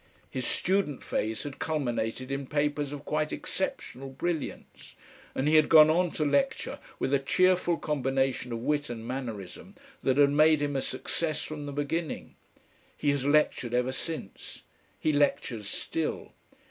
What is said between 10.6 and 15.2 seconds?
a success from the beginning. He has lectured ever since. He